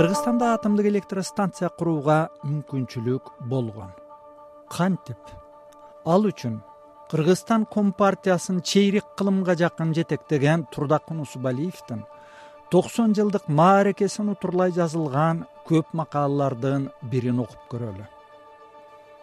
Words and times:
кыргызстанда 0.00 0.54
атомдук 0.54 0.86
электростанция 0.88 1.68
курууга 1.68 2.30
мүмкүнчүлүк 2.40 3.26
болгон. 3.50 3.90
Кантип? 4.72 5.20
Ал 6.08 6.24
үчүн 6.24 6.54
кыргызстан 7.10 7.66
компартиясын 7.68 8.62
чейрек 8.64 9.10
кылымга 9.18 9.58
жакын 9.60 9.92
жетектеген 9.92 10.64
турдакун 10.72 11.20
усубалиевдин 11.26 12.06
токсон 12.72 13.12
жылдык 13.12 13.52
мааракесин 13.60 14.32
утурлай 14.32 14.72
жазылган 14.72 15.44
көп 15.68 15.92
макалалардын 15.92 16.88
бирин 17.02 17.44
окуп 17.44 17.60
көрөлү. 17.68 18.08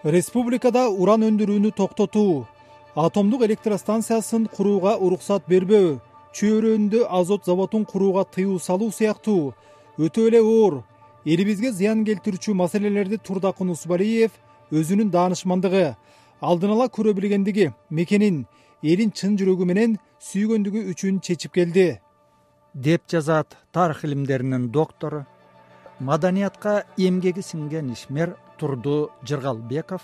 Республикада 0.04 0.90
уран 0.90 1.26
өндүрүүнү 1.26 1.74
токтотуу 1.74 2.46
атомдук 2.94 3.50
электростанциясын 3.50 4.46
курууга 4.54 5.00
уруксат 5.02 5.50
бербөө 5.50 5.96
чөйрөүндө 6.38 7.08
азот 7.10 7.50
заводун 7.50 7.90
курууга 7.94 8.30
тыюу 8.30 8.60
салуу 8.60 8.92
сыяктуу 8.92 9.56
өтө 9.98 10.28
эле 10.30 10.42
оор. 10.42 10.84
Элибизге 11.26 11.72
зыян 11.72 12.06
келтирүүчү 12.08 12.54
маселелерди 12.56 13.18
турдакун 13.18 13.74
усубалиев 13.74 14.32
өзүнүн 14.72 15.10
даанышмандыгы 15.12 15.96
алдын 16.40 16.74
ала 16.76 16.88
көрө 16.88 17.14
билгендиги 17.18 17.72
мекенин 17.90 18.46
элин 18.84 19.12
чын 19.12 19.36
жүрөгү 19.40 19.68
менен 19.68 19.98
сүйгөндүгү 20.30 20.86
үчүн 20.94 21.20
чечип 21.20 21.58
келди. 21.58 22.00
Деп 22.74 23.08
жазат 23.10 23.58
тарых 23.74 24.04
илимдеринин 24.06 24.70
доктору 24.72 25.26
маданиятка 26.00 26.84
эмгеги 26.98 27.42
сиңген 27.42 27.92
ишмер 27.94 28.36
турду 28.58 29.10
жыргалбеков 29.26 30.02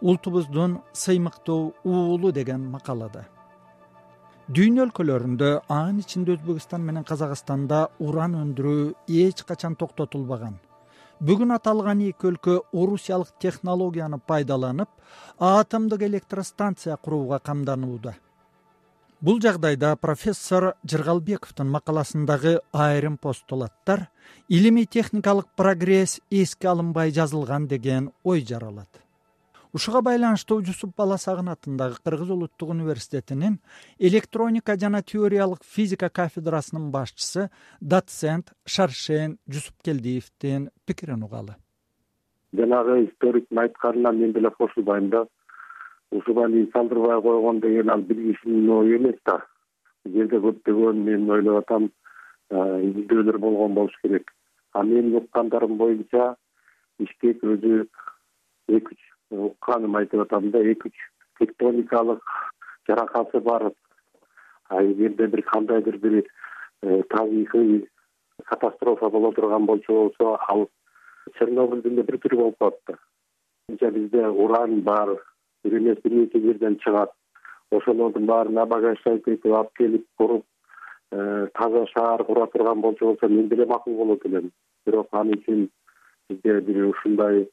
ултубуздун 0.00 0.80
сыймыктуу 0.92 1.74
уулу 1.84 2.32
деген 2.32 2.70
макалада 2.70 3.26
дүйнө 4.46 4.84
өлкөлөрүндө 4.84 5.48
анын 5.74 5.96
ичинде 5.98 6.36
өзбекстан 6.36 6.84
менен 6.86 7.02
казакстанда 7.06 7.80
уран 7.98 8.36
өндүрүү 8.38 8.82
эч 9.24 9.40
качан 9.42 9.74
токтотулбаган. 9.74 10.52
Бүгүн 11.18 11.54
аталган 11.56 12.04
эки 12.06 12.28
өлкө 12.30 12.60
орусиялык 12.70 13.32
технологияны 13.42 14.20
пайдаланып 14.22 14.88
атомдук 15.42 16.04
электростанция 16.06 16.96
курууга 16.96 17.40
камданууда. 17.40 18.14
Бул 19.20 19.40
жагдайда 19.42 19.96
профессор 19.96 20.74
жыргалбековдун 20.84 21.72
макаласындагы 21.72 22.60
айрым 22.72 23.16
постулаттар 23.18 24.10
илимий 24.46 24.86
техникалык 24.86 25.48
прогресс 25.56 26.20
эске 26.30 26.68
алынбай 26.68 27.10
жазылган 27.10 27.66
деген 27.66 28.12
ой 28.22 28.46
жаралат 28.46 29.05
ушуга 29.76 30.00
байланыштуу 30.00 30.62
жусуп 30.64 30.94
баласагын 30.96 31.50
атындагы 31.52 31.98
кыргыз 32.04 32.30
улуттук 32.32 32.70
университетинин 32.72 33.58
электроника 34.08 34.76
жана 34.80 35.02
теориялык 35.02 35.64
физика 35.76 36.08
кафедрасынын 36.18 36.86
башчысы 36.94 37.50
доцент 37.80 38.54
шаршен 38.64 39.36
жусупкелдиевдин 39.52 40.70
пикирин 40.86 41.24
угалы. 41.26 41.56
Жанагы 42.56 43.04
историктин 43.04 43.58
айтканына 43.58 44.12
мен 44.12 44.32
деле 44.32 44.50
кошулбайм 44.50 45.10
да 45.10 45.26
усубалиев 46.10 46.70
салдырбай 46.72 47.20
койгон 47.20 47.60
деген 47.60 47.90
ал 47.90 48.00
бир 48.00 48.16
кишинин 48.16 48.70
ою 48.70 48.96
эмес 48.96 49.18
да. 49.26 49.42
Бул 50.06 50.14
жерде 50.14 50.40
көптөгөн 50.46 51.02
мен 51.10 51.30
ойлоп 51.30 51.64
атам 51.64 51.90
изилдөөлөр 52.50 53.38
болгон 53.38 53.74
болуш 53.74 54.00
керек. 54.02 54.32
А 54.72 54.82
менин 54.82 55.16
уккандарым 55.20 55.76
боюнча 55.76 56.36
бишкек 56.98 57.44
өзү 57.44 57.84
эки 58.68 58.94
үч 58.94 59.15
укканым 59.30 59.96
айтып 59.96 60.22
атам 60.26 60.50
да 60.50 60.60
эки 60.62 60.88
үч 60.88 60.96
тектоникалык 61.38 62.22
жаракаты 62.88 63.40
бар. 63.40 63.72
Эгерде 64.70 65.26
бир 65.26 65.42
кандайдыр 65.42 65.98
бир 65.98 66.24
э, 66.82 67.02
табигый 67.10 67.88
катастрофа 68.44 69.10
боло 69.10 69.32
турган 69.32 69.66
болчу 69.66 69.92
болсо 69.92 70.38
ал 70.48 70.68
чернобылдин 71.38 71.92
эле 71.92 72.02
бир 72.02 72.18
түрү 72.18 72.36
болуп 72.36 72.58
калат 72.58 72.80
да. 72.86 73.90
Бизде 73.90 74.26
уран 74.26 74.80
бар 74.82 75.16
бир 75.64 75.78
эмес 75.78 75.98
бир 76.02 76.12
нече 76.12 76.40
жерден 76.40 76.78
чыгат. 76.78 77.10
Ошолордун 77.70 78.26
баарын 78.26 78.58
обогащать 78.58 79.26
этип 79.26 79.46
алып 79.46 79.72
келип 79.76 80.06
куруп 80.16 80.44
э, 81.12 81.48
таза 81.54 81.86
шаар 81.86 82.24
кура 82.24 82.46
турган 82.46 82.80
болчу 82.80 83.06
болсо 83.06 83.28
мен 83.28 83.48
деле 83.48 83.66
макул 83.66 83.96
болот 83.96 84.24
элем. 84.26 84.50
Бирок 84.86 85.08
ал 85.12 85.26
үчүн 85.26 85.68
бизде 86.28 86.60
бир 86.60 86.84
ушундай 86.86 87.48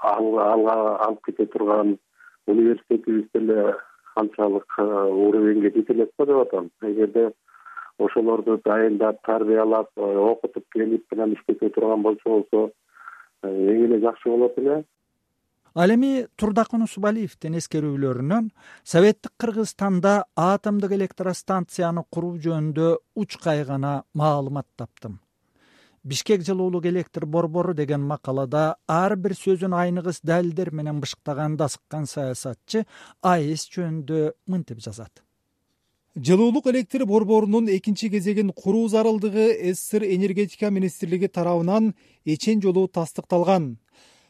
алга 0.00 0.96
алып 1.06 1.24
кете 1.26 1.46
турган 1.46 1.98
университетибиз 2.46 3.26
деле 3.34 3.74
канчалык 4.14 4.74
э, 4.78 4.82
уровеньге 4.82 5.72
жете 5.74 5.92
элек 5.92 6.10
го 6.18 6.26
деп 6.26 6.36
атам. 6.36 6.70
Эгерде 6.82 7.32
ошолорду 7.98 8.60
дайындап 8.64 9.20
тарбиялап 9.26 9.90
э, 9.96 10.02
окутуп 10.02 10.64
келип 10.72 11.04
анан 11.12 11.34
иштете 11.34 11.70
турган 11.70 12.02
болчу 12.02 12.28
болсо 12.28 12.70
э, 13.42 13.48
эң 13.48 13.84
эле 13.86 14.00
жакшы 14.00 14.28
болот 14.28 14.58
эле. 14.58 14.84
Ал 15.74 15.94
эми 15.94 16.26
турдакун 16.36 16.82
усубалиевдин 16.82 17.54
эскерүүлөрүнөн 17.60 18.50
советтик 18.82 19.32
кыргызстанда 19.38 20.24
атомдук 20.34 20.96
электростанцияны 20.98 22.02
куруу 22.10 22.38
жөнүндө 22.42 22.96
учкай 23.14 23.64
гана 23.64 24.00
маалымат 24.14 24.66
таптым 24.76 25.20
бишкек 26.04 26.44
жылуулук 26.46 26.86
электр 26.86 27.26
борбору 27.26 27.74
деген 27.74 28.00
макалада 28.00 28.76
ар 28.88 29.16
бир 29.16 29.34
сөзүн 29.36 29.74
айныгыс 29.76 30.20
далилдер 30.22 30.70
менен 30.72 31.00
бышыктаган 31.00 31.58
асыккан 31.60 32.06
саясатчы 32.06 32.86
аэс 33.22 33.68
жөнүндө 33.68 34.32
мынтип 34.46 34.80
жазат. 34.80 35.22
Жылуулук 36.16 36.66
электр 36.66 37.04
борборунун 37.06 37.68
экинчи 37.68 38.08
кезегин 38.10 38.50
куруу 38.52 38.88
зарылдыгы 38.88 39.74
ссср 39.74 40.04
энергетика 40.04 40.70
министрлиги 40.70 41.28
тарабынан 41.28 41.94
эчен 42.24 42.62
жолу 42.62 42.88
тастыкталган. 42.88 43.78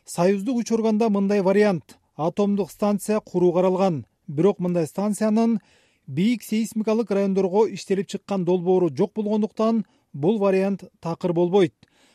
Союздук 0.04 0.58
учурганда 0.58 1.08
мындай 1.08 1.41
вариант 1.41 1.98
атомдук 2.16 2.70
станция 2.70 3.20
куруу 3.20 3.52
каралган. 3.52 4.06
Бирок 4.26 4.58
мындай 4.58 4.87
станциянын 4.87 5.60
бийик 6.06 6.42
сейсмикалык 6.42 7.10
райондорго 7.10 7.66
иштелип 7.72 8.08
чыккан 8.08 8.44
долбоору 8.44 8.91
жок 8.91 9.12
болгондуктан 9.14 9.84
бул 10.12 10.38
вариант 10.38 10.84
такыр 11.00 11.32
болбойт. 11.32 11.75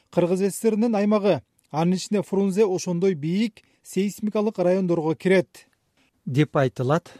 Кыргыз 0.09 0.55
ссринин 0.55 0.95
аймагы 0.95 1.41
анын 1.71 1.95
ичинде 1.95 2.21
фрунзе 2.23 2.65
ошондой 2.65 3.13
бийик 3.13 3.61
сейсмикалык 3.83 4.59
райондорго 4.59 5.15
кирет. 5.15 5.67
Деп 6.25 6.55
айтылат 6.55 7.11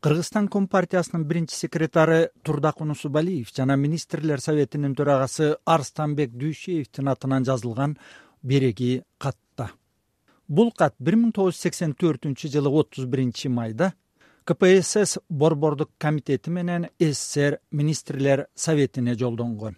кыргызстан 0.00 0.48
компартиясынын 0.48 1.24
биринчи 1.24 1.54
секретары 1.54 2.30
турдакун 2.42 2.90
усубалиев 2.90 3.52
жана 3.54 3.76
министрлер 3.76 4.40
советинин 4.40 4.94
төрагасы 4.94 5.56
арстанбек 5.64 6.30
дүйшеевдин 6.30 7.08
атынан 7.08 7.44
жазылган 7.44 7.98
береги 8.42 9.02
катта. 9.18 9.72
Бул 10.48 10.72
кат 10.72 10.94
бир 10.98 11.16
миң 11.16 11.32
тогуз 11.34 11.56
жүз 11.56 11.66
сексен 11.66 11.94
төртүнчү 11.94 12.48
жылы 12.48 12.70
отуз 12.70 13.06
биринчи 13.06 13.48
майда 13.48 13.92
кпсс 14.48 15.18
борбордук 15.28 15.90
комитети 15.98 16.50
менен 16.50 16.88
ссср 16.98 17.58
министрлер 17.70 18.46
советине 18.54 19.14
жолдонгон 19.14 19.76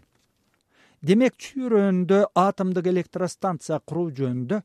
демек 1.02 1.36
чүйрөөнүндө 1.40 2.24
атомдук 2.36 2.88
электростанция 2.92 3.80
куруу 3.80 4.10
жөнүндө 4.16 4.60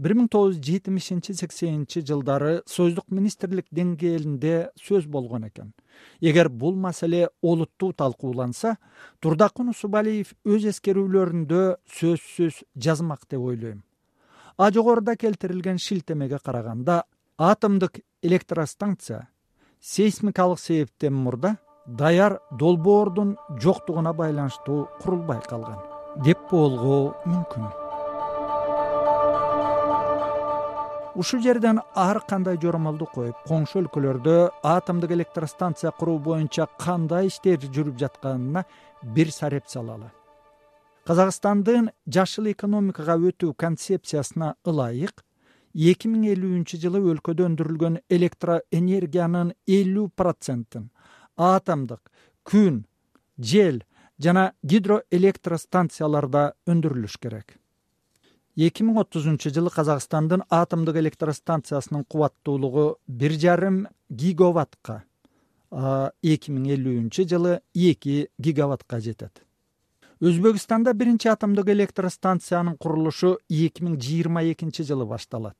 бир 0.00 0.14
миң 0.18 0.28
тогуз 0.32 0.56
жүз 0.56 0.64
жетимишинчи 0.66 1.34
сексенинчи 1.38 2.02
жылдары 2.08 2.62
союздук 2.66 3.10
министрлик 3.14 3.68
деңгээлинде 3.70 4.54
сөз 4.80 5.06
болгон 5.06 5.46
экен. 5.48 5.72
Эгер 6.20 6.48
бул 6.48 6.74
маселе 6.74 7.28
олуттуу 7.42 7.92
талкууланса 7.92 8.76
турдакун 9.20 9.70
усубалиев 9.70 10.32
өз 10.44 10.66
эскерүүлөрүндө 10.72 11.62
сөзсүз 11.98 12.64
жазмак 12.74 13.28
деп 13.28 13.40
ойлойм. 13.40 13.84
А 14.56 14.70
жогоруда 14.72 15.16
келтирилген 15.16 15.78
шилтемеге 15.78 16.38
караганда 16.38 17.04
атомдук 17.38 18.00
электростанция 18.22 19.28
сейсмикалык 19.80 20.58
себептен 20.58 21.14
мурда 21.14 21.58
даяр 21.86 22.40
долбоордун 22.50 23.36
жоктугуна 23.60 24.12
байланыштуу 24.12 24.88
курулбай 25.02 25.40
калган 25.48 25.78
деп 26.24 26.38
болгоо 26.50 27.14
мүмкүн. 27.26 27.66
Ушул 31.14 31.42
жерден 31.42 31.80
ар 31.94 32.20
кандай 32.28 32.56
жоромолду 32.62 33.06
коюп 33.06 33.36
коңшу 33.46 33.84
өлкөлөрдө 33.84 34.50
атомдук 34.66 35.12
электростанция 35.14 35.92
куруу 35.92 36.18
боюнча 36.18 36.66
кандай 36.78 37.28
иштер 37.28 37.58
жүрүп 37.58 38.00
жатканына 38.00 38.64
бир 39.02 39.30
сареп 39.30 39.68
салалы. 39.68 40.10
Казакстандын 41.04 41.90
жашыл 42.08 42.50
экономикага 42.50 43.18
өтүү 43.28 43.52
концепциясына 43.54 44.54
ылайык 44.64 45.22
эки 45.74 46.08
миң 46.08 46.24
элүүнчү 46.32 46.80
жылы 46.80 47.02
өлкөдө 47.12 47.44
өндүрүлгөн 47.50 48.00
электроэнергиянын 48.16 49.52
элүү 49.68 50.08
процентин 50.16 50.88
атомдук 51.36 52.10
күн 52.44 52.84
жел 53.38 53.82
жана 54.22 54.52
гидроэлектростанцияларда 54.62 56.52
өндүрүлүш 56.70 57.18
керек. 57.18 57.56
Эки 58.54 58.84
миң 58.86 59.00
отузунчу 59.02 59.50
жылы 59.50 59.72
казакстандын 59.74 60.44
атомдук 60.48 60.96
электростанциясынын 61.00 62.04
кубаттуулугу 62.04 62.98
бир 63.08 63.34
жарым 63.34 63.86
гигаваттка 64.10 65.02
эки 66.22 66.54
миң 66.54 66.70
элүүнчү 66.76 67.26
жылы 67.26 67.58
эки 67.74 68.28
гигаваттка 68.38 69.00
жетет. 69.00 69.42
Өзбекстанда 70.22 70.94
биринчи 70.94 71.28
атомдук 71.28 71.68
электр 71.68 72.06
станциянын 72.10 72.76
курулушу 72.78 73.38
эки 73.50 73.82
миң 73.82 73.98
жыйырма 73.98 74.44
экинчи 74.52 74.86
жылы 74.86 75.04
башталат 75.04 75.58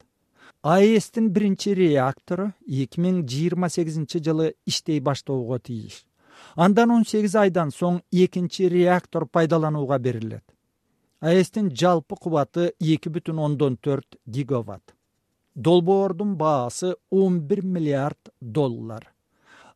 аэстин 0.62 1.28
биринчи 1.30 1.74
реактору 1.76 2.52
эки 2.66 3.00
миң 3.00 3.22
жыйырма 3.28 3.68
сегизинчи 3.68 4.22
жылы 4.24 4.54
иштей 4.66 5.00
баштоого 5.00 5.58
тийиш. 5.58 6.04
Андан 6.56 6.90
он 6.90 7.04
сегиз 7.04 7.34
айдан 7.36 7.70
соң 7.70 8.00
экинчи 8.10 8.68
реактор 8.68 9.26
пайдаланууга 9.26 9.98
берилет. 9.98 10.44
Аэстин 11.20 11.70
жалпы 11.70 12.16
кубаты 12.16 12.72
эки 12.80 13.08
бүтүн 13.08 13.38
ондон 13.38 13.76
төрт 13.76 14.16
гигаватт. 14.26 14.94
Долбоордун 15.54 16.36
баасы 16.36 16.96
он 17.10 17.40
бир 17.40 17.64
миллиард 17.64 18.32
доллар. 18.40 19.12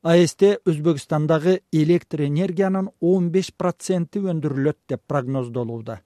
Аэсте 0.02 0.58
өзбекстандагы 0.64 1.62
электр 1.72 2.22
энергиянын 2.22 2.90
он 3.00 3.30
беш 3.30 3.52
проценти 3.52 4.18
өндүрүлөт 4.18 4.78
деп 4.88 5.02
прогноздолууда. 5.06 6.00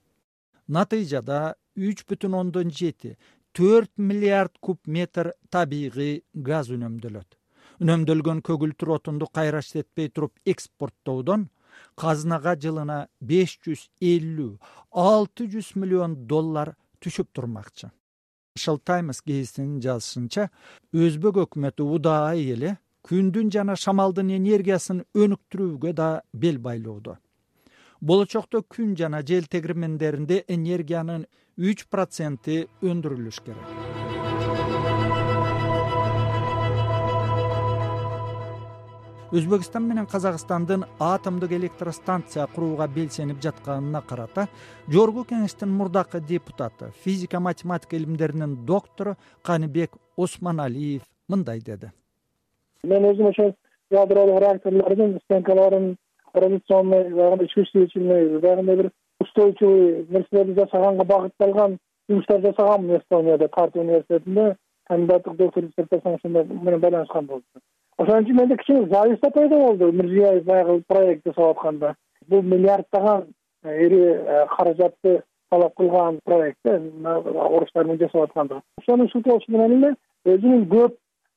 Натыйжада 0.67 1.57
үч 1.77 2.05
бүтүн 2.09 2.35
ондон 2.35 2.71
жети 2.71 3.17
төрт 3.53 3.93
миллиард 3.97 4.59
куб 4.61 4.79
метр 4.87 5.33
табигый 5.51 6.25
газ 6.35 6.71
үнөмдөлөт. 6.73 7.39
Үнөмдөлгөн 7.83 8.43
көгүлтүр 8.47 8.95
отунду 8.97 9.27
кайра 9.27 9.61
иштетпей 9.61 10.09
туруп 10.09 10.39
экспорттоодон 10.47 11.49
казынага 11.99 12.55
жылына 12.65 12.99
беш 13.21 13.59
жүз 13.65 13.89
элүү 14.01 14.53
алты 15.05 15.49
жүз 15.53 15.75
миллион 15.77 16.17
доллар 16.29 16.75
түшүп 17.03 17.33
турмакчы. 17.33 17.91
Таймс 18.85 19.23
гезитинин 19.25 19.81
жазышынча 19.81 20.51
өзбек 20.93 21.41
өкмөтү 21.47 21.87
удаай 21.97 22.45
эле 22.53 22.77
күндүн 23.09 23.51
жана 23.51 23.77
шамалдын 23.77 24.31
энергиясын 24.37 25.05
өнүктүрүүгө 25.17 25.93
да 25.97 26.09
бел 26.33 26.59
байлоодо. 26.59 27.17
Болочокто 28.01 28.63
күн 28.63 28.97
жана 28.99 29.23
жел 29.27 29.47
тегирмендеринде 29.49 30.45
энергиянын 30.49 31.25
үч 31.59 31.85
проценти 31.91 32.67
өндүрүлүш 32.83 33.41
керек. 33.45 33.69
Өзбекстан 39.33 39.87
менен 39.89 40.05
казакстандын 40.05 40.83
атомдук 41.01 41.53
электростанция 41.57 42.45
курууга 42.53 42.85
белсенип 42.87 43.39
жатканына 43.41 44.03
карата 44.05 44.47
жогорку 44.89 45.25
кеңештин 45.31 45.73
мурдакы 45.73 46.21
депутаты 46.21 46.91
физика 47.05 47.41
математика 47.41 47.97
илимдеринин 47.97 48.67
доктору 48.67 49.17
каныбек 49.43 49.97
осмоналиев 50.19 51.03
мындай 51.29 51.61
деди. 51.61 51.89
Мен 52.85 53.09
өзүм 53.09 53.31
ошол 53.31 53.55
ядролук 53.91 54.41
реакторлордун 54.43 55.19
стенкаларын 55.25 55.97
чувствительный 57.55 58.39
баягындай 58.39 58.77
бир 58.77 58.91
устойчивый 59.23 60.07
нерселерди 60.09 60.61
жасаганга 60.61 61.05
багытталган 61.05 61.79
жумуштар 62.09 62.41
жасаганмын 62.41 62.99
эстонияда 63.01 63.49
тарт 63.49 63.77
университетинде 63.77 64.57
кандидаттык 64.89 65.37
докторлук 65.37 65.71
диссертациям 65.71 66.17
ошондо 66.17 66.45
менен 66.45 66.81
байланышкан 66.81 67.27
болчу 67.27 67.63
ошон 67.99 68.25
үчүн 68.25 68.37
менде 68.37 68.57
кичине 68.57 68.89
зависть 68.89 69.21
да 69.23 69.31
пайда 69.31 69.59
болду. 69.59 69.93
Мирзиеев 69.93 70.45
баягы 70.45 70.83
проект 70.87 71.27
жасап 71.27 71.57
атканда. 71.57 71.95
Бул 72.29 72.43
миллиарддаган 72.43 73.27
э, 73.65 73.87
ири 73.87 74.01
э, 74.01 74.47
каражатты 74.57 75.23
талап 75.51 75.75
кылган 75.75 76.19
проект 76.25 76.59
да 76.65 76.81
орустар 77.15 77.85
менен 77.85 77.99
жасап 77.99 78.23
аткандыгы 78.23 78.63
ошонун 78.81 79.09
сутоосу 79.09 79.45
менен 79.49 79.73
эле 79.79 79.95
өзүнүн 80.25 80.69
көп 80.71 80.97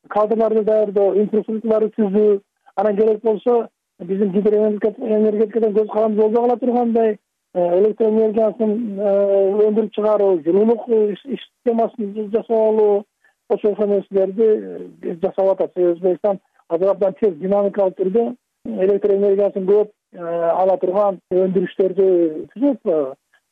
кадрларды 0.10 0.64
даярдоо 0.64 1.16
инфраструктураларды 1.16 1.92
түзүү 1.98 2.40
анан 2.76 2.96
керек 2.96 3.22
болсо 3.24 3.68
биздин 4.00 4.32
гидроэнергетикадан 4.32 5.74
көз 5.74 5.92
каранды 5.92 6.22
болбой 6.22 6.36
кала 6.36 6.58
тургандай 6.58 7.12
э, 7.12 7.18
электр 7.56 8.10
энергиясын 8.10 8.72
өндүрүп 9.00 9.94
чыгаруу 9.96 10.40
жылуулук 10.44 10.88
системасын 11.22 12.32
жасап 12.34 12.52
алуу 12.52 13.04
ошо 13.50 13.72
ошол 13.72 13.88
нерселерди 13.88 15.20
жасап 15.22 15.54
атат. 15.54 15.72
Себеби 15.74 15.94
өзбекстан 15.94 16.40
азыр 16.70 16.90
абдан 16.90 17.14
тез 17.22 17.36
динамикалык 17.40 17.98
түрдө 18.00 18.26
электр 18.66 19.14
энергиясын 19.16 19.68
көп 19.70 19.92
э, 20.18 20.22
ала 20.22 20.78
турган 20.82 21.20
өндүрүштөрдү 21.32 22.08
түзүп 22.54 22.92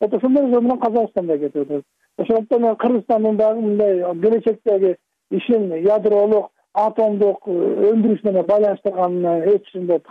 вот 0.02 0.14
ошондой 0.18 0.50
жол 0.52 0.62
менен 0.62 0.80
казакстан 0.82 1.28
да 1.28 1.38
кетип 1.38 1.72
атат 1.72 1.84
ошондуктан 2.18 2.62
мен 2.62 2.76
кыргызстандын 2.76 3.38
дагы 3.38 3.62
мындай 3.62 4.02
келечектеги 4.22 4.96
ишин 5.32 5.70
ядролук 5.86 6.50
атомдук 6.74 7.48
э, 7.48 7.60
өндүрүш 7.92 8.24
менен 8.24 8.46
байланыштырганына 8.50 9.38
эч 9.54 9.68
ушундай 9.70 10.02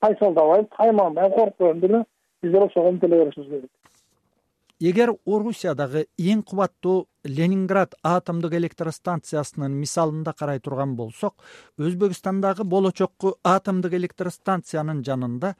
тайсалдабайм 0.00 0.66
тайманбайм 0.76 1.32
коркпойм 1.32 1.80
деле 1.80 2.04
биздер 2.42 2.62
ошого 2.62 2.88
умтуле 2.88 3.24
беришибиз 3.24 3.48
керек. 3.48 3.70
Эгер 4.80 5.10
орусиядагы 5.26 6.04
эң 6.18 6.44
кубаттуу 6.46 7.08
ленинград 7.24 7.96
атомдук 8.06 8.52
электростанциясынын 8.54 9.72
мисалында 9.74 10.32
карай 10.38 10.60
турган 10.60 10.94
болсок 10.94 11.42
өзбекстандагы 11.78 12.62
болочокку 12.62 13.34
атомдук 13.42 13.96
электростанциянын 13.98 15.02
жанында 15.02 15.56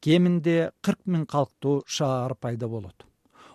кеминде 0.00 0.70
кырк 0.86 1.02
миң 1.06 1.26
калктуу 1.26 1.82
шаар 1.86 2.36
пайда 2.36 2.68
болот. 2.68 2.94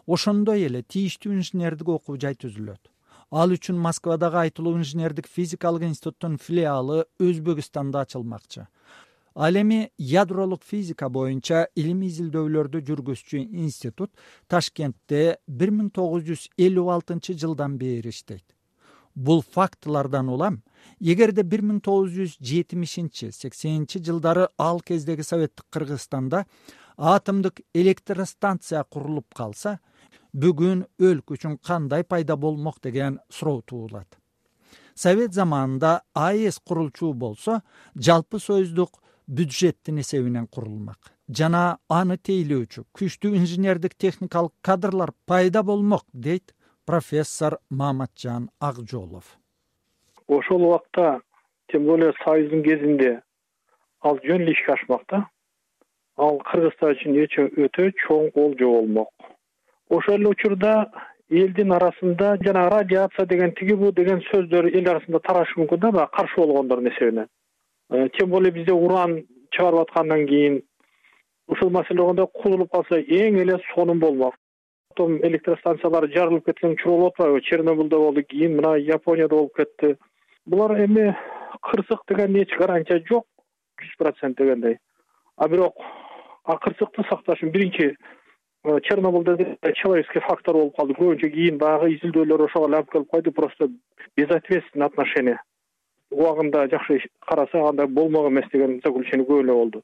Ошондой 0.05 0.67
эле 0.67 0.83
тийиштүү 0.83 1.31
инженердик 1.31 1.87
окуу 1.87 2.19
жай 2.19 2.35
түзүлөт. 2.35 2.91
Ал 3.31 3.55
үчүн 3.55 3.79
москвадагы 3.81 4.43
айтылуу 4.43 4.75
инженердик 4.77 5.31
физикалык 5.31 5.87
институттун 5.87 6.37
филиалы 6.37 7.05
өзбекстанда 7.23 8.03
ачылмакчы 8.03 8.67
ал 9.35 9.55
эми 9.55 9.91
ядролук 9.97 10.63
физика 10.63 11.09
боюнча 11.09 11.67
илимий 11.75 12.09
изилдөөлөрдү 12.09 12.79
жүргүзчү 12.87 13.41
институт 13.43 14.11
ташкентте 14.47 15.37
бир 15.47 15.73
миң 15.75 15.91
тогуз 15.91 16.23
жүз 16.23 16.47
элүү 16.57 16.87
алтынчы 16.95 17.35
жылдан 17.35 17.75
бери 17.77 18.09
иштейт. 18.15 18.45
Бул 19.15 19.43
фактылардан 19.43 20.29
улам 20.31 20.61
эгерде 20.99 21.43
бир 21.43 21.65
миң 21.67 21.81
тогуз 21.83 22.15
жүз 22.15 22.37
жетимишинчи 22.39 23.33
сексенинчи 23.35 23.99
жылдары 23.99 24.47
ал 24.57 24.79
кездеги 24.79 25.27
советтик 25.27 25.67
кыргызстанда 25.69 26.45
атомдук 26.97 27.59
электростанция 27.73 28.83
курулуп 28.83 29.33
калса 29.35 29.79
бүгүн 30.31 30.85
өлкө 30.99 31.35
үчүн 31.35 31.57
кандай 31.59 32.03
пайда 32.03 32.37
болмок 32.37 32.79
деген 32.83 33.19
суроо 33.29 33.61
туулат. 33.61 34.07
Совет 34.95 35.33
заманында 35.33 36.03
аэс 36.13 36.59
курулчу 36.63 37.11
болсо 37.13 37.61
жалпы 37.95 38.39
союздук 38.39 39.01
бюджеттин 39.27 39.99
эсебинен 39.99 40.47
курулмак. 40.47 41.11
Жана 41.29 41.77
аны 41.89 42.17
тейлөөчү 42.17 42.83
күчтүү 42.93 43.35
инженердик 43.39 43.95
техникалык 43.97 44.53
кадрлар 44.61 45.11
пайда 45.25 45.63
болмок 45.63 46.05
дейт 46.13 46.53
профессор 46.85 47.57
мааматжан 47.69 48.49
акжолов. 48.59 49.37
Ошол 50.27 50.65
убакта 50.67 51.21
тем 51.71 51.85
более 51.85 52.13
союздун 52.23 52.63
кезинде 52.63 53.21
ал 54.01 54.19
жөн 54.23 54.41
эле 54.43 54.51
ишке 54.53 54.73
ашмак 54.73 55.03
да. 55.09 55.25
Ал 56.17 56.37
кыргызстан 56.51 56.93
үчүн 56.93 57.49
өтө 57.65 57.91
чоң 58.05 58.29
олжо 58.35 58.69
болмок. 58.69 59.09
Ошол 59.89 60.15
эле 60.15 60.29
учурда 60.29 60.91
элдин 61.29 61.73
арасында 61.73 62.37
жанагы 62.45 62.69
радиация 62.75 63.25
деген 63.25 63.55
тиги 63.57 63.73
бу 63.73 63.91
деген 63.91 64.21
сөздөр 64.29 64.69
эл 64.69 64.89
арасында 64.93 65.19
тарашы 65.19 65.59
мүмкүн 65.59 65.79
да 65.79 65.91
баягы 65.91 66.11
каршы 66.17 66.37
болгондордун 66.41 66.91
эсебинен 66.91 67.27
тем 67.89 68.29
более 68.29 68.51
бизде 68.51 68.73
уран 68.73 69.25
чыгарып 69.51 69.81
аткандан 69.81 70.25
кийин 70.27 70.61
ушул 71.47 71.69
маселе 71.69 71.99
болгондо 71.99 72.27
кузулуп 72.27 72.71
калса 72.71 72.99
эң 72.99 73.39
эле 73.41 73.59
сонун 73.73 73.99
болмок. 73.99 74.35
Атом 74.91 75.17
электростанциялары 75.27 76.09
жарылып 76.13 76.45
кеткен 76.45 76.73
учур 76.73 76.91
болуп 76.91 77.13
атпайбы 77.13 77.41
чернобыльда 77.41 77.97
болду 77.97 78.23
кийин 78.23 78.55
мына 78.57 78.75
японияда 78.77 79.35
болуп 79.35 79.55
кетти. 79.55 79.95
Булар 80.45 80.79
эми 80.85 81.15
кырсык 81.61 82.01
деген 82.07 82.35
эч 82.41 82.55
гарантия 82.57 83.03
жок 83.09 83.25
жүз 83.81 83.97
процент 83.97 84.37
дегендей. 84.37 84.77
А 85.37 85.47
бирок 85.49 85.75
кырсыкты 86.45 87.03
сакташ 87.09 87.41
үчүн 87.41 87.51
биринчи 87.51 87.95
э, 88.63 88.79
чернобыльда 88.83 89.37
человеческий 89.73 90.21
фактор 90.21 90.53
болуп 90.53 90.77
калды. 90.77 90.93
Көбүнчө 90.93 91.29
кийин 91.29 91.57
баягы 91.57 91.93
изилдөөлөр 91.95 92.47
ошого 92.47 92.69
эле 92.69 92.77
алып 92.77 92.91
келип 92.91 93.09
койду 93.11 93.31
просто 93.31 93.69
безответственный 94.15 94.85
отношение 94.85 95.39
убагында 96.15 96.65
жакшы 96.71 96.99
караса 97.27 97.67
андай 97.69 97.87
болмок 97.87 98.29
эмес 98.29 98.47
деген 98.53 98.79
заключение 98.83 99.27
көп 99.27 99.43
эле 99.43 99.53
болду. 99.53 99.83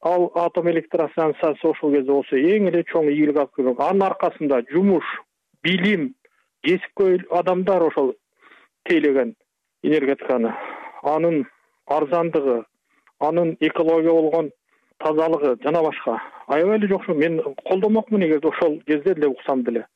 Ал 0.00 0.30
атом 0.34 0.70
электростанциясы 0.70 1.66
ошол 1.66 1.92
кезде 1.92 2.12
болсо 2.12 2.36
эң 2.36 2.68
эле 2.70 2.84
чоң 2.92 3.10
ийгилик 3.10 3.36
алып 3.36 3.54
келген 3.56 3.76
анын 3.78 4.06
аркасында 4.10 4.62
жумуш 4.72 5.04
билим 5.64 6.14
кесипкөй 6.62 7.20
адамдар 7.30 7.82
ошол 7.82 8.14
тейлеген 8.84 9.34
энергетиканы. 9.82 10.54
Анын 11.02 11.46
арзандыгы 11.86 12.64
анын 13.20 13.56
экология 13.60 14.12
болгон 14.12 14.50
тазалыгы 14.98 15.56
жана 15.62 15.82
башка. 15.82 16.20
Аябай 16.46 16.78
эле 16.78 16.88
жокшу 16.88 17.14
мен 17.14 17.42
колдомокмун 17.64 18.22
эгерде 18.22 18.48
ошол 18.48 18.80
кезде 18.86 19.14
деле 19.14 19.28
уксам 19.28 19.64
деле. 19.64 19.86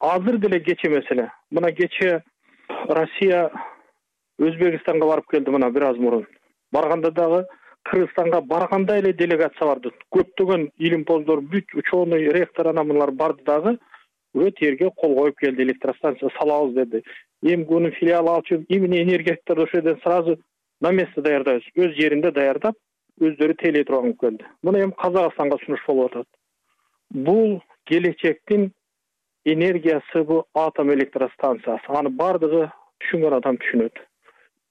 Азыр 0.00 0.38
деле 0.38 0.60
кеч 0.60 0.84
эмес 0.84 1.04
эле. 1.10 1.30
Мына 1.50 1.72
кечээ 1.72 2.22
россия 2.88 3.50
өзбекстанга 4.40 5.06
барып 5.06 5.28
келди 5.30 5.50
мына 5.50 5.70
бир 5.70 5.90
аз 5.90 5.96
мурун. 5.98 6.26
Барганда 6.72 7.10
дагы 7.10 7.44
кыргызстанга 7.84 8.40
барганда 8.40 8.98
эле 8.98 9.12
делегация 9.12 9.66
барды 9.66 9.92
көптөгөн 10.14 10.70
илимпоздор 10.78 11.40
бүт 11.40 11.74
ученый 11.74 12.28
ректор 12.32 12.68
анан 12.68 12.88
мунулар 12.88 13.10
барды 13.10 13.44
дагы 13.44 13.78
уже 14.34 14.50
тиерге 14.52 14.90
кол 14.96 15.16
коюп 15.16 15.38
келди 15.38 15.62
электростанция 15.62 16.30
салабыз 16.38 16.74
деди. 16.74 17.04
Эмгунун 17.42 17.92
филиалы 17.92 18.38
ачып 18.38 18.64
имени 18.68 19.02
энергетиктерди 19.02 19.62
ошол 19.62 19.80
жерден 19.80 20.00
сразу 20.02 20.38
на 20.80 20.90
место 20.92 21.22
даярдайбыз. 21.22 21.64
Өз 21.76 21.96
жеринде 21.96 22.30
даярдап 22.30 22.76
өздөрү 23.20 23.56
тейлей 23.60 23.84
турган 23.84 24.12
болуп 24.12 24.20
келди. 24.20 24.44
Муну 24.62 24.78
эми 24.78 24.92
казакстанга 24.92 25.58
сунуш 25.64 25.84
болуп 25.86 26.12
атат. 26.12 26.26
Бул 27.10 27.62
келечектин 27.86 28.72
энергиясы 29.44 30.24
бул 30.24 30.44
атом 30.54 30.92
электростанциясы. 30.92 31.88
Аны 31.88 32.10
баардыгы 32.10 32.70
түшүнгөн 33.00 33.36
адам 33.40 33.56
түшүнөт 33.56 34.06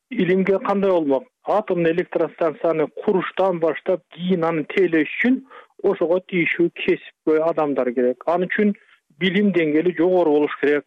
илимге 0.10 0.60
кандай 0.60 0.92
болмок? 0.92 1.24
Атомдуу 1.44 1.94
электростанцияны 1.94 2.88
куруштан 3.04 3.60
баштап 3.60 4.02
кийин 4.14 4.44
аны 4.44 4.66
тейлеш 4.76 5.10
үчүн 5.18 5.42
ошого 5.84 6.20
тийиштүү 6.20 6.70
кесипкөй 6.76 7.42
адамдар 7.42 7.92
керек. 7.94 8.24
Ал 8.26 8.44
үчүн 8.46 8.74
билим 9.20 9.52
деңгээли 9.54 9.96
жогору 9.98 10.38
болуш 10.38 10.56
керек. 10.62 10.86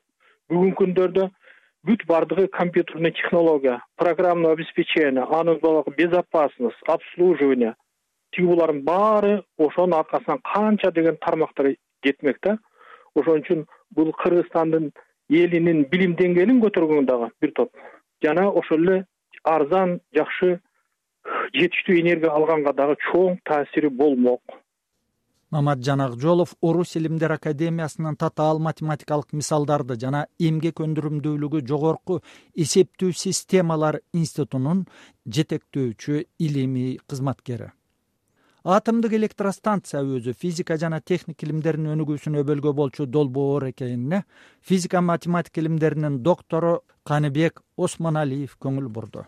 Бүгүнкү 0.51 0.85
күндөрдө 0.85 1.29
бүт 1.87 2.05
баардыгы 2.07 2.49
компьютерный 2.49 3.11
технология 3.11 3.83
программное 3.97 4.53
обеспечение 4.53 5.25
анын 5.25 5.59
баягы 5.59 5.95
безопасность 5.97 6.83
обслуживание 6.87 7.75
тиги 8.31 8.47
булардын 8.47 8.83
баары 8.85 9.43
ошонун 9.59 9.99
аркасынан 9.99 10.39
канча 10.53 10.93
деген 10.93 11.17
тармактар 11.17 11.75
жетмек 12.05 12.39
да. 12.43 12.59
Ошон 13.15 13.43
үчүн 13.43 13.67
бул 13.91 14.13
кыргызстандын 14.13 14.93
элинин 15.29 15.85
билим 15.91 16.15
деңгээлин 16.17 16.63
көтөргөнгө 16.63 17.07
дагы 17.07 17.31
бир 17.41 17.53
топ. 17.57 17.71
Жана 18.23 18.49
ошол 18.51 18.87
эле 18.87 19.05
арзан 19.43 20.01
жакшы 20.17 20.59
жетиштүү 21.55 22.01
энергия 22.01 22.33
алганга 22.35 22.73
дагы 22.73 22.97
чоң 23.11 23.39
таасири 23.45 23.89
болмок. 23.89 24.41
Маматжан 25.53 26.01
акжолов 26.01 26.55
орус 26.63 26.97
илимдер 26.97 27.35
академиясынын 27.35 28.17
татаал 28.17 28.59
математикалык 28.59 29.35
мисалдарды 29.37 29.99
жана 30.01 30.23
эмгек 30.41 30.81
өндүрүмдүүлүгү 30.81 31.61
жогорку 31.69 32.23
эсептүү 32.57 33.13
системалар 33.13 34.01
институтунун 34.15 34.87
жетектөөчү 35.29 36.25
илимий 36.39 36.99
кызматкери 37.07 37.69
атомдук 38.65 39.13
электростанция 39.13 40.03
өзү 40.03 40.35
физика 40.39 40.77
жана 40.79 41.01
техника 41.01 41.47
илимдеринин 41.47 41.97
өнүгүүсүнө 41.97 42.43
өбөлгө 42.45 42.73
болчу 42.79 43.07
долбоор 43.07 43.67
экенине 43.71 44.23
физика 44.61 45.01
математика 45.01 45.61
илимдеринин 45.61 46.23
доктору 46.23 46.83
каныбек 47.05 47.63
осмоналиев 47.77 48.57
көңүл 48.63 48.89
бурду. 48.89 49.27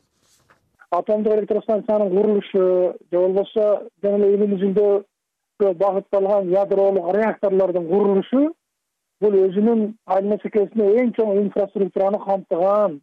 Атомдук 0.91 1.35
электростанциянын 1.35 2.11
курулушу 2.11 2.59
же 3.11 3.19
болбосо 3.19 3.89
жөн 4.03 4.21
эле 4.21 4.35
илим 4.37 4.55
жүзүндөгө 4.55 5.73
багытталган 5.83 6.53
ядролук 6.53 7.11
реакторлордун 7.17 7.89
курулушу 7.89 8.53
бул 9.21 9.35
өзүнүн 9.41 9.97
айнема 10.07 10.39
чекесине 10.45 10.93
эң 11.03 11.11
чоң 11.19 11.41
инфраструктураны 11.41 12.21
камтыган 12.23 13.01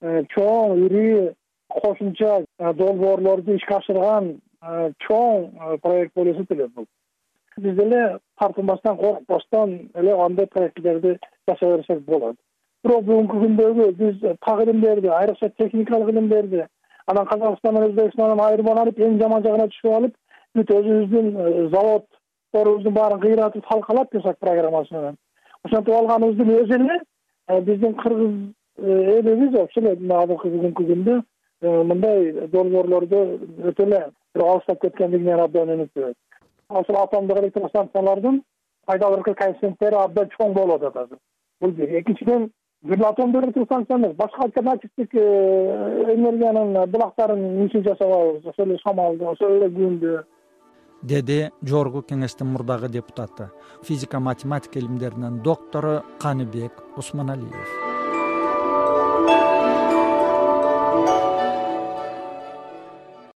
э, 0.00 0.24
чоң 0.32 0.86
ири 0.86 1.34
кошумча 1.68 2.40
э, 2.40 2.72
долбоорлорду 2.72 3.58
ишке 3.58 3.76
ашырган 3.76 4.38
чоң 4.62 5.78
проект 5.82 6.14
болуп 6.14 6.36
эсептелет 6.36 6.74
бул. 6.74 6.86
Биз 7.58 7.74
деле 7.76 8.18
тартынбастан 8.40 8.96
коркпостон 8.96 9.90
эле 9.94 10.14
андай 10.14 10.46
проектилерди 10.46 11.18
жашай 11.48 11.76
берсек 11.76 12.04
болот. 12.06 12.36
Бирок 12.84 13.04
бүгүнкү 13.04 13.42
күндөгү 13.42 13.90
биз 13.98 14.20
так 14.46 14.62
илимдерди 14.62 15.08
айрыкча 15.08 15.50
техникалык 15.58 16.08
илимдерди 16.10 16.66
анан 17.06 17.26
казакстан 17.26 17.74
менен 17.74 17.90
өзбекстандан 17.90 18.40
айырмаланып 18.46 18.98
эң 18.98 19.18
жаман 19.20 19.42
жагына 19.42 19.68
түшүп 19.72 19.96
алып 19.96 20.16
бүт 20.56 20.72
өзүбүздүн 20.78 21.28
заводдорубуздун 21.74 22.94
баарын 22.94 23.20
кыйратып 23.20 23.66
талкалап 23.68 24.10
писак 24.10 24.38
программасы 24.38 24.94
менен 24.94 25.16
ошентип 25.64 25.94
алганыбыздын 25.94 26.54
өзү 26.62 26.78
эле 26.78 27.60
биздин 27.68 27.94
кыргыз 28.02 28.34
элибиз 28.78 29.52
вообще 29.58 29.80
эле 29.80 29.94
мына 30.00 30.22
азыркы 30.24 30.50
бүгүнкү 30.54 30.88
күндө 30.90 31.20
мындай 31.90 32.48
долбоорлорду 32.54 33.22
өтө 33.70 33.86
эле 33.86 34.02
алыстап 34.40 34.80
кеткендигинен 34.80 35.40
абдан 35.40 35.74
үмүттөнөт 35.76 36.16
ошол 36.80 36.96
атомдук 37.02 37.38
электростанциялардын 37.38 38.42
пайда 38.86 39.10
коэффициенттери 39.22 39.96
абдан 39.96 40.30
чоң 40.38 40.54
болуп 40.54 40.82
атат. 40.82 40.96
Азыр 41.04 41.18
бул 41.60 41.70
бир. 41.70 41.98
Экинчиден 42.00 42.50
бир 42.82 42.98
эле 42.98 43.06
атомдук 43.06 43.44
электростанция 43.44 43.96
эмес 43.96 44.16
башка 44.16 44.44
альтернативдик 44.44 45.14
э, 45.14 46.14
энергиянын 46.14 46.90
булактарын 46.90 47.66
ишин 47.66 47.84
жасабайбыз 47.84 48.46
ошол 48.46 48.66
эле 48.66 48.78
шамалды 48.82 49.24
ошол 49.24 49.56
эле 49.58 49.70
күндү 49.76 50.24
деди 51.02 51.38
жогорку 51.62 52.02
кеңештин 52.02 52.52
мурдагы 52.56 52.88
депутаты 52.88 53.50
физика 53.82 54.20
математика 54.20 54.78
илимдеринин 54.78 55.42
доктору 55.42 56.02
каныбек 56.18 56.82
усмоналиев 56.96 57.91